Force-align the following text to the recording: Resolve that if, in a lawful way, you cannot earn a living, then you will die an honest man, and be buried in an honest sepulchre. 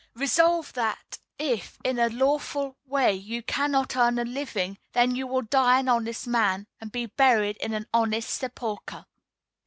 Resolve 0.15 0.73
that 0.73 1.19
if, 1.37 1.77
in 1.83 1.99
a 1.99 2.09
lawful 2.09 2.75
way, 2.87 3.13
you 3.13 3.43
cannot 3.43 3.95
earn 3.95 4.17
a 4.17 4.23
living, 4.23 4.79
then 4.93 5.15
you 5.15 5.27
will 5.27 5.43
die 5.43 5.77
an 5.79 5.89
honest 5.89 6.25
man, 6.25 6.65
and 6.79 6.91
be 6.91 7.05
buried 7.05 7.57
in 7.57 7.75
an 7.75 7.85
honest 7.93 8.31
sepulchre. 8.39 9.05